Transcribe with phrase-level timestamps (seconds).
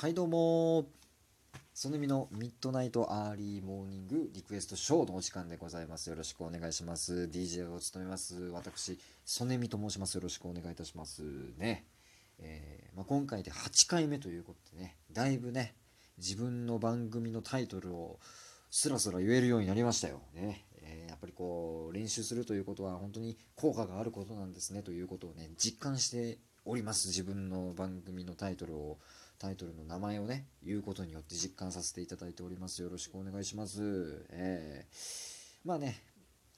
[0.00, 0.86] はいどうも
[1.74, 6.08] ソネミのミッドナイトアーリーモーニングリクエストショーのお時間でございます。
[6.08, 7.28] よろしくお願いします。
[7.30, 8.34] DJ を務めます。
[8.44, 10.14] 私、ソネミと申します。
[10.14, 11.20] よろしくお願いいたします
[11.58, 11.84] ね。
[12.38, 15.74] えー、まあ、今回で8回目ということでね、だいぶね、
[16.16, 18.20] 自分の番組のタイトルを
[18.70, 20.22] スラスラ言えるようになりましたよ。
[20.32, 20.64] ね。
[20.80, 27.08] えー、やっぱりこう、練習するということは本当に効果があることなんですねということをね、実感しております。
[27.08, 28.98] 自分の番組のタイトルを
[29.40, 32.82] タイトルの名前をね、言うことによって実感させていただいております。
[32.82, 34.26] よろしくお願いします。
[34.28, 35.96] えー、まあね、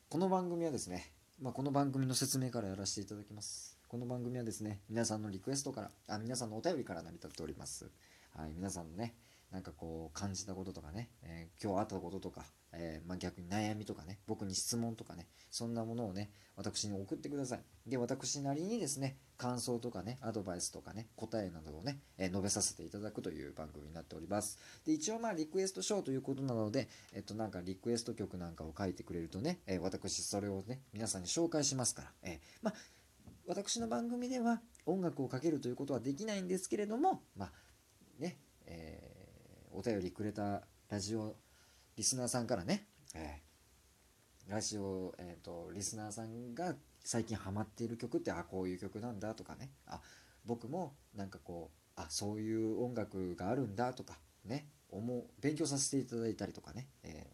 [0.09, 3.79] この番組はですね、まあ、この番組の説明からやらせていただきます。
[3.87, 7.89] この番組はですね、皆さんのリクエストから、あ、皆さんのお便りから成り立っております。
[8.37, 9.15] はい、皆さんのね、
[9.52, 17.61] なんかこう感じたこととかね、えー、今日あったこととか、えー、まあ、逆に悩みとかね、僕に質問とかね、そんなものをね、私に送ってください。
[17.87, 24.59] で、私なりにですね、感想とかね、アドバイスとかね、答えなどをね、えー、述べさせていただくという番組になっております。
[24.87, 32.75] で、一応まあリクエストショーということなので、えっとなんかリクエスト曲なんかを書いてくれるとね、え私それをね、皆さんに紹介しますから、えまあ、
[33.47, 37.53] 私の番組では音楽をかけるということはできないんですけれども、まあ、
[38.19, 39.12] ね、え
[39.75, 41.37] お便りくれたラジオ
[41.97, 49.70] リスナーさんからね、えー、ラジオ、えーと、リスナーさんが最近ハマっている曲ってあこういう曲なんだとかね。
[49.87, 50.00] あ
[50.45, 54.69] 僕もなんかこうあそういう音楽があるんだとかね。
[54.91, 57.27] 思う勉強させていただいたりとかね、え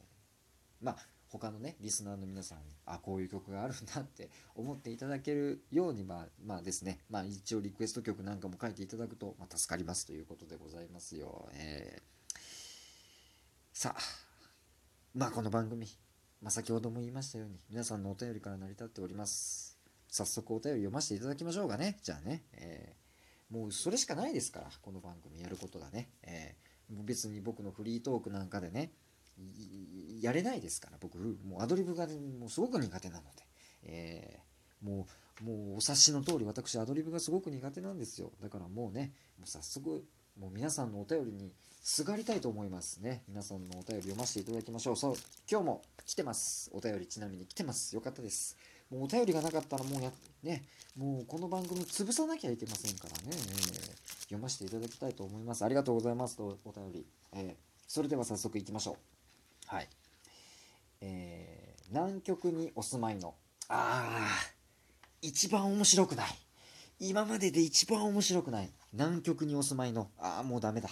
[0.81, 0.97] ー、まあ
[1.28, 7.00] 他のねリスナーの皆さんにあこういう曲があるんだって思っていただけるようにまあまあですね。
[7.11, 11.48] まあ一応リクエスト曲なんかも書いていただくと、まあ、助かりますということでございますよ。
[11.55, 12.17] えー
[13.81, 14.01] さあ、
[15.15, 15.87] まあこの番組、
[16.43, 19.79] まあ、先ほども言いましたように、皆さんのお便りから成り立っております。
[20.09, 21.97] 早速お便り読ませていただきましょうかね。
[22.03, 26.09] じゃあね、えー、もうそれしかないですから、この番組やることがね。
[26.25, 28.95] えー、別に僕のフリートークなんかでね、
[30.21, 33.47] やれないですから、僕、もうアドリブが、もうすごく苦手なので、
[33.84, 35.06] えー、も
[35.41, 38.33] う、もうお察しの通り、私、アドリブがすごく苦手なんですよ。
[38.43, 40.05] だからもうね、もう早速、
[40.38, 43.22] もう皆さんのお便りにすがりたいと思いますね。
[43.28, 44.97] 皆さんのお便り読ませていただきましょう。
[44.97, 45.15] そう、
[45.50, 46.71] 今日も来てます。
[46.72, 47.94] お便りちなみに来てます。
[47.94, 48.56] よかったです。
[48.91, 50.12] もうお便りがなかったらもうや、
[50.43, 50.65] ね、
[50.97, 55.65] もうこの番組潰さなきゃいけませんからね、えー、読ませていただきたいと思います。
[55.65, 57.06] ありがとうございますとお便り。
[57.32, 57.55] えー、
[57.88, 59.75] それでは早速いきましょう。
[59.75, 59.88] はい。
[61.00, 63.34] えー、南極にお住まいの、
[63.69, 66.28] あー、一番面白くない。
[67.00, 68.70] 今までで一番面白くない。
[68.93, 70.88] 南極にお住まいの、ああ、もうダメだ。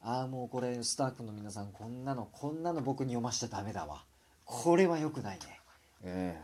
[0.00, 4.04] ああ、もうこれ、スタッフの皆さん、こんなの、こんなの僕に読ましちゃダメだわ。
[4.44, 5.60] これは良くないね。
[6.02, 6.38] え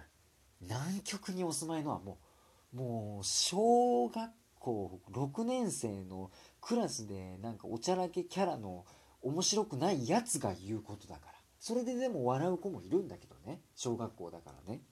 [0.62, 2.18] えー、南極にお住まいのはも
[2.74, 6.30] う、もう、小学校6年生の
[6.60, 8.84] クラスで、なんかおちゃらけキャラの
[9.22, 11.32] 面白くないやつが言うことだから。
[11.58, 13.60] それででも笑う子もいるんだけどね。
[13.76, 14.82] 小学校だからね。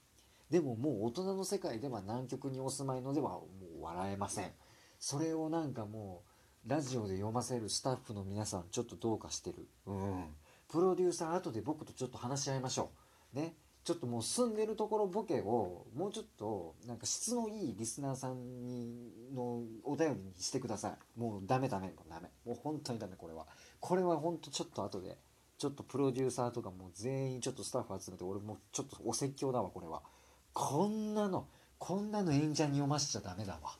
[0.50, 3.46] でももう大人の世界では南極にお住まいのではも
[3.80, 4.50] う笑えません。
[5.00, 6.22] それをなんかも
[6.66, 9.66] うラジオで読ませるスタッフの皆さんちょっとどうかしてる。
[9.86, 10.24] うん。
[10.70, 12.90] プロデューサー後で僕とちょっと話し合いましょ
[13.34, 13.36] う。
[13.36, 13.54] ね。
[13.82, 21.18] ちょっともう住んでるところボケをもうちょっとなんか質のいいリスナーさんにのお便りにしてください。
[21.18, 22.28] もうダメダメもうダメ。
[22.44, 23.46] もう本当にダメこれは。
[23.80, 25.16] これは本当ちょっと後で
[25.56, 30.02] ちょっとプロデューサーとかも全員ちょっとスタッフ集めて俺もちょっとお説教だわこれは。
[30.52, 31.46] こんなの
[31.78, 33.78] こんなの演者に読ませちゃダメだわ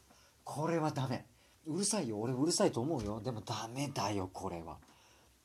[0.52, 1.26] これはダメ。
[1.64, 2.18] うるさいよ。
[2.18, 3.20] 俺うるさいと思うよ。
[3.20, 4.78] でもダメだよ、これは。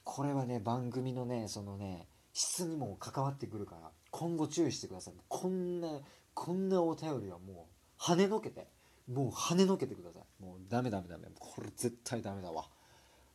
[0.03, 5.13] これはね、番組のね、そのね、質にも関わってくるから、今後注意してください。
[5.27, 5.99] こんな、
[6.33, 7.67] こんなお便りはも
[7.99, 8.67] う、跳ねのけて。
[9.07, 10.43] もう跳ねのけてください。
[10.43, 11.27] もうダメダメダメ。
[11.37, 12.65] これ絶対ダメだわ。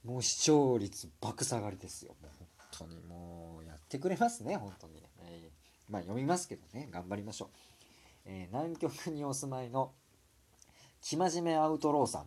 [0.05, 2.17] もう視聴率爆下がりですよ。
[2.21, 5.01] もう本当にもうやってくれますね、本当に。
[5.21, 7.49] えー、まあ読みますけどね、頑張りましょう。
[8.25, 9.93] えー、南極にお住まいの
[11.01, 12.27] 生真面目アウトローさん。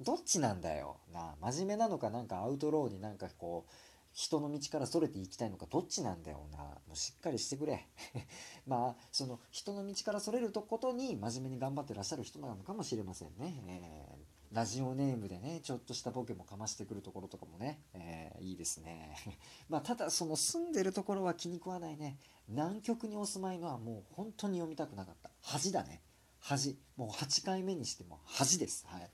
[0.00, 0.98] どっちなんだよ。
[1.12, 3.72] な、真面目なのかなんかアウトローになんかこう、
[4.14, 6.58] 人の道からそれていきたいのかどっちなんだよな。
[6.58, 7.88] もうしっかりしてくれ。
[8.66, 13.60] まあ、その人の道からそれるとことに真面目に頑張ってらっしゃる人なのかもしれませんね。
[13.66, 19.16] えー、ラジオネームでね、ちょっとしたボケもかましてくるところとかもね、えー、いいですね。
[19.68, 22.16] まあ、ただその住んでるところは気に食わないね。
[22.46, 25.30] 南極にお住まいのはもう本当に読みたくなかった。
[25.40, 26.02] 恥だね。
[26.46, 26.78] 恥。
[26.96, 28.86] もう8回目にしても恥です。
[28.86, 29.10] はい。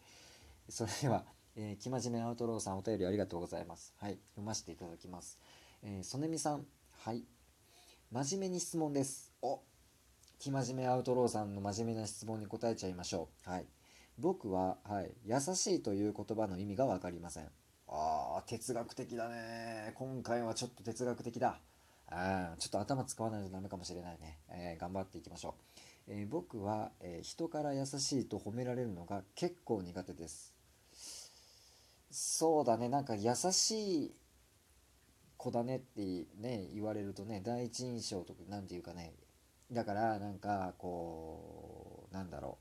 [0.69, 1.25] それでは、
[1.57, 3.95] えー、生真面目アウトローさんお便りありがとうございます。
[3.99, 4.19] はい。
[4.33, 5.39] 読ませていただきます。
[5.83, 6.67] えー、曽根美さん。
[6.99, 7.25] はい。
[8.11, 9.33] 真面目に質問です。
[9.43, 9.61] お
[10.39, 13.51] 生真面目アウトローさんの真面目な質問に答えちゃいましょう。
[13.51, 13.67] はい。
[14.19, 17.49] 僕は、はい、優しいという言葉の意味が分かりません。
[17.93, 21.61] あー哲学的だね今回はちょっと哲学的だ
[22.07, 25.70] あちょっと頭使わないとダメかもしれないね、えー、頑張っていきましょう、
[26.09, 30.55] えー、僕は、えー、人から優しいと褒められるのが結構苦手です。
[32.11, 34.15] そうだねなんか優しい
[35.37, 39.15] 子だねってね言われるとね第一印象とか何て言うかね。
[39.71, 42.59] だからなんかこうなんだろ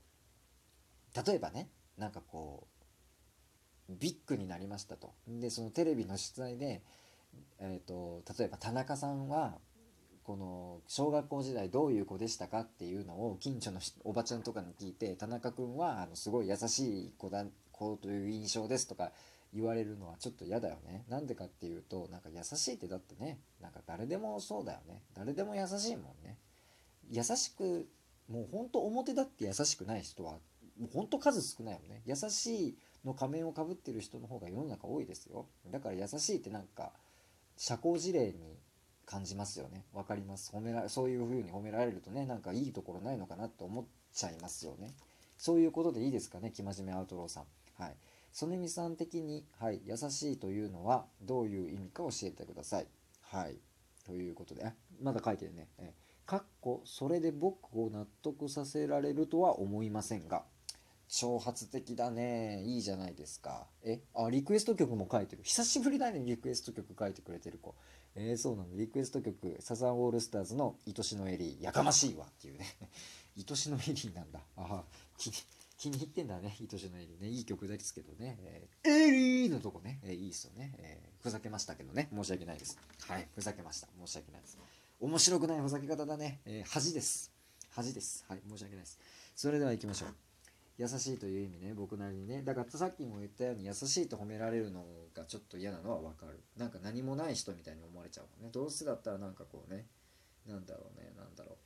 [1.14, 1.26] う。
[1.26, 2.68] 例えばねなんかこ
[3.88, 5.12] うビッグになりましたと。
[5.26, 6.82] でそのテレビの出題で、
[7.58, 9.58] えーと、例えば田中さんは
[10.30, 19.10] この小学校時代どういう子でしたかっていうのを近所のおばちゃんとかに聞いて田中君はあのすごい優しい子だ子という印象ですとか
[19.52, 21.02] 言われるのはちょっと嫌だよね。
[21.08, 26.36] なんでかっていうとなんか優しいってだってねなんか誰でもそうだよね誰でも優しいもんね。
[27.10, 27.88] 優しく
[28.30, 30.34] もうほんと表だって優しくない人は
[30.78, 36.92] もうほんと数少ないよね優しいの仮面をかぶってる人の方が世の中多いですよだから優しいってなんか
[37.56, 38.60] 社交辞令に
[39.10, 39.84] 感じますよね。
[39.92, 40.52] 分かります。
[40.54, 44.94] 褒めらそういう風に褒められるとねなんかいいところないのかなって思っちゃいますよね。
[45.36, 47.44] そういうことでいいですかね生真面目アウトローさん。
[47.82, 47.96] はい。
[48.32, 52.86] 曽根美さん的に、はい、優しいというのはどういう意味か教えてください。
[53.22, 53.56] はい。
[54.06, 54.64] ということで
[55.02, 55.92] まだ書いてるね、え。
[56.24, 60.44] かっこそれで僕を納得させられるとは思いませんが
[61.08, 62.62] 挑発的だね。
[62.62, 63.66] いいじゃないですか。
[63.82, 65.42] えあリクエスト曲も書いてる。
[65.42, 67.74] 久しぶりだねリクエスト曲書いてくれてる子。
[68.16, 72.66] えー、そうなのリクエスト曲サザンオールスターズの「愛しのエリーやかましいわ」っていうね。
[73.36, 74.40] 愛しのエリーなんだ。
[74.56, 74.84] あ
[75.16, 75.30] 気
[75.78, 77.28] 気に入ってんだね愛しのエリーね。
[77.28, 82.08] いい曲ですけどね、えー、エリーのとこね、えー、いいっすよね、えー、ふざけましたけどね。
[82.12, 82.76] 申し訳ないです。
[83.00, 83.28] はい。
[83.34, 83.88] ふざけました。
[83.98, 84.58] 申し訳ないです。
[85.00, 86.40] 面白くないふざけ方だね。
[86.44, 87.30] えー、恥です。
[87.70, 88.24] 恥です。
[88.28, 88.98] はい、申し訳ないです。
[89.34, 90.29] それでは行きましょう。
[90.80, 92.42] 優しいという意味ね、僕なりにね。
[92.42, 94.82] だからさっきも言ったように優しいと褒められるの
[95.14, 96.42] がちょっと嫌なのはわかる。
[96.56, 98.50] なんか何もない人みたいに思われちゃうもんね。
[98.50, 99.88] どうせだったらなんかこうね、
[100.46, 101.58] なんだろうね、なんだろ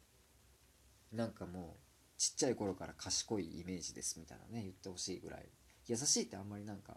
[1.12, 1.16] う。
[1.16, 5.49] なんかもう、ちっちゃい頃から賢いイメージですみたいなね、言ってほしいぐらい。
[5.87, 6.96] 優しいってあんまりなんか、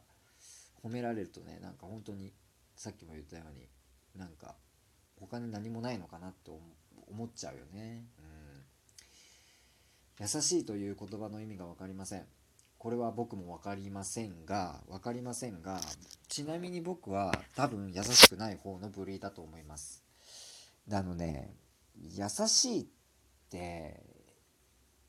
[0.84, 2.34] 褒められるとね、なんか本当に、
[2.76, 3.70] さっきも言ったように、
[4.16, 4.56] なんか
[5.20, 6.50] 他に何もないのかなって
[7.12, 8.08] 思っちゃうよね、
[10.20, 12.26] 優しいという言葉の意味が分かりません。
[12.78, 15.82] これは僕も分かりませんが分かりませんが
[16.28, 20.04] ちなみに僕は多分優しくない方の部類だと思います。
[20.92, 21.54] あのね
[22.00, 22.86] 優しいっ
[23.50, 24.00] て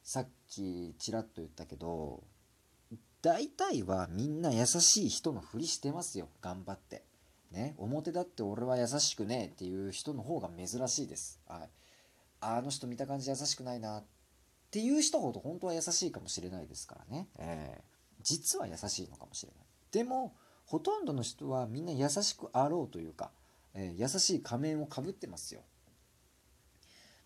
[0.02, 2.22] さっきちらっと言ったけど
[3.20, 6.28] 大体はみんな優しい人のふりしてますよ。
[6.40, 7.02] 頑張って。
[7.50, 11.40] ね、表だって俺は優しくねえっていう人の方が珍しいです。
[11.48, 11.68] はい。
[12.40, 13.98] あの人見た感じ優しくないな。
[13.98, 14.17] って
[14.68, 17.28] っていう人ほど本当は優しいかもしれないですからね。
[17.38, 17.82] えー、
[18.22, 19.66] 実は優しいのかもしれない。
[19.90, 20.34] でも、
[20.66, 23.30] ほとんどの人はみんな優しくあろうというか、
[23.72, 25.62] えー、優しい仮面をかぶってますよ。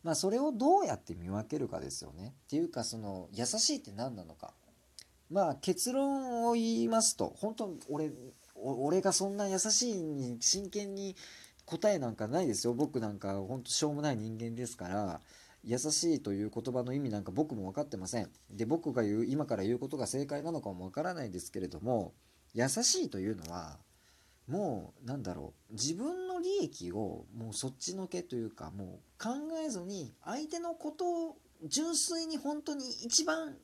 [0.04, 2.34] まあそれをどうやって見分けるかですよね。
[2.44, 4.54] っていうかその優しいって何なのか。
[5.28, 8.12] まあ結論を言いますと、本当俺
[8.54, 11.16] 俺がそんな優しいに真剣に
[11.64, 15.20] 答えなんかないですよ僕なんかほんとしょうもない人間ですから
[15.64, 22.14] 優しいという言葉の意味なんか僕も分かってませんで僕が言う今から言うことが正解なのかも分からないですけれども
[22.54, 23.78] 優しいというのは
[24.48, 29.30] もうなんだろう自分の利益をもうそっちのけというかもう考
[29.64, 33.54] えずに相手のことを純粋に本当に一番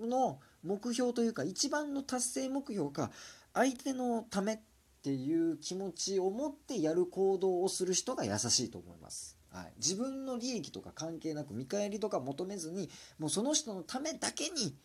[0.00, 3.10] の目標というか一番の達成目標か
[3.52, 4.58] 相手のためっ
[5.02, 9.39] ていう気持ちを持ってやる行動をする人が優しいと思います。
[9.52, 12.88] はい、自分の利益とか関係なく見返りとか求めずに
[13.18, 14.76] もうその人のためだけに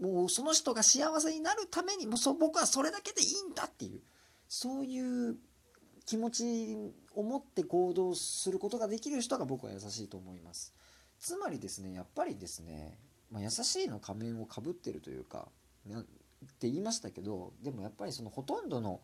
[0.00, 4.00] もうその人が幸せになるためにもうそ僕はそれだけでいいんだっていう
[4.48, 5.36] そういう
[6.04, 6.76] 気持ち
[7.14, 10.74] を持って行動することができる人が僕は優しいと思います。
[11.18, 12.98] つまりですねやっぱりですね、
[13.30, 15.48] まあ、優しいの仮面をかぶってるというか
[15.88, 16.02] っ
[16.58, 19.00] て言いましたけどでもやっぱりそのほとんどの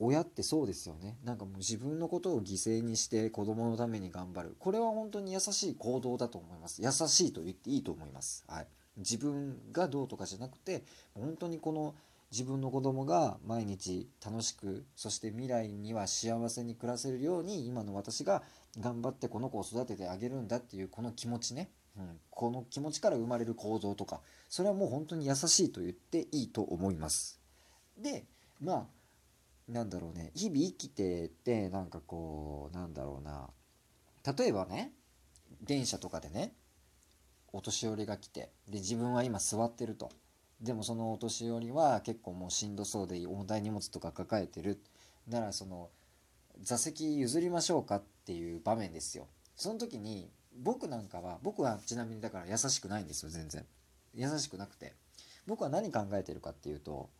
[0.00, 1.16] 親ってそうですよね。
[1.24, 4.56] なんかもう自分のことを犠牲にして子供のために頑張る。
[4.58, 6.82] これは本当に優しい行動だと思います。
[6.82, 10.82] 優しいと言っていいと思います、はい、自分がどうとかじゃなくて
[11.14, 11.94] 本当にこの
[12.32, 18.42] 自分の子供が毎日楽しくそして未来には幸せに暮らせるように今の私が
[18.80, 21.70] 頑張ってこの子を育ててあげるんだっていうこの気持ちね。
[21.96, 27.38] うん、この気持ちから生まれる行動とかそれはもう本当に優しいと言っていいと思います。
[27.96, 28.24] で
[28.60, 28.84] まあ
[29.68, 30.30] なんだろうね。
[30.34, 33.48] 日々生きててなんかこうなんだろうな。
[34.36, 34.92] 例えばね
[35.62, 36.52] 電車とかでね
[37.52, 40.10] お年寄りが来てで自分は今座ってると。
[40.60, 44.80] でもそのお年寄りは結構もうしんどそうで重たい荷物とか抱えてる。
[45.28, 45.88] ならその
[46.60, 49.26] 座席譲りましょうかっていう場面ですよ。
[49.56, 53.64] その時に僕なんかは僕はちなみにだから優しくないんですよ全然。
[54.14, 54.92] 優しくなくて。
[55.46, 57.10] 僕は何考えてるかっていうと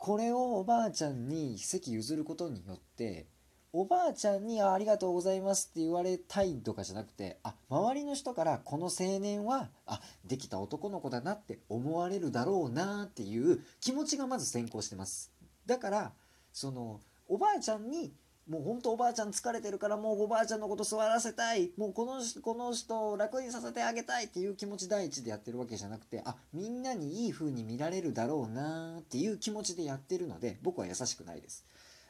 [0.00, 3.26] これをおばあちゃんに席譲ることによって
[3.70, 15.30] おばあちゃんにあ「りがとうございます」って言われたいとかじゃなくてあ周りの人からこの青年はあできた男の子だなって思われるだろうなっていう気持ちがまず先行してます。
[15.66, 16.14] だから
[16.50, 18.14] そのおばあちゃんに
[18.50, 21.70] もうほんとおばあちゃん疲れてるからもうおばあちゃんのこと座らせたい。
[21.76, 24.24] もうこのこの人を楽にさせてあげたい。
[24.24, 28.98] っていう気持ち第一でやってるわけじゃなくてあみんなにいい風に見られるだろうな。
[28.98, 31.64] っていう気持ちでやってるので僕は優しくないです。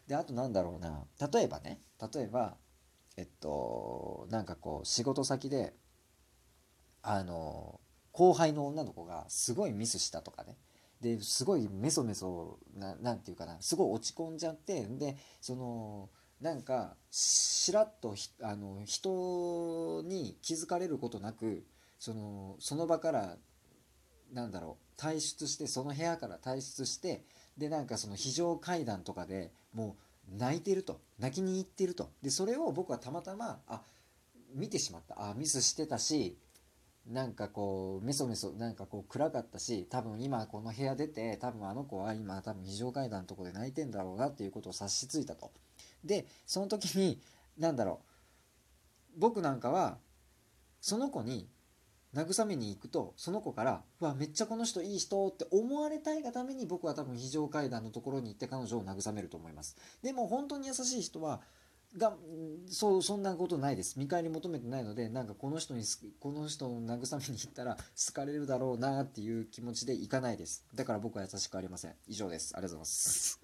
[0.09, 1.05] であとなんだろうな。
[1.31, 1.79] 例えばね。
[2.15, 2.57] 例えば
[3.19, 5.75] えっとなんかこう仕事先で
[7.03, 7.81] あの
[8.13, 10.57] 後輩の女の子がすごいミスしたとかね。
[11.03, 13.59] ですごいメソメソななんていうかな。
[13.61, 16.09] すごい落ち込んじゃってでその
[16.41, 21.65] なんかしらっとあの人に気づかれることなく
[21.99, 23.37] そのその場から
[24.33, 27.25] なんだろう退出してその部屋から退出して
[27.59, 29.97] でなんかその非常階段とかでも
[30.33, 33.83] う泣いてると泣きに行ってるとでそれを僕はたまたまあ
[34.55, 36.39] 見てしまったあミスしてたし
[37.07, 45.51] なんかこうメソメソなんかこう暗かったし多分今この部屋出て多分あの子は今多分非常階段のとこで泣いてんだろうなっていうことを察しついたと。
[46.05, 47.21] でその時に
[47.59, 49.21] 何だろう。
[49.21, 49.99] 僕なんかは
[50.81, 51.49] その子に
[52.15, 59.77] 慰めに行くとその子から「うわめっちゃこの人いい人」って思われたいがために僕は多分非常階段のところに行って彼女を慰めると思います。
[60.03, 61.41] でも本当に優しい人は
[61.97, 62.17] が
[62.69, 63.99] そうそんなことないです。
[63.99, 65.85] 見返り求めてないのでなんかこの人に
[66.21, 70.65] この人を慰めに行ったら好かれるだろうなっていう気持ちで行かないです。
[70.75, 71.95] だから僕は優しくありません。
[72.07, 72.55] 以上です。
[72.57, 73.39] ありがとうございます。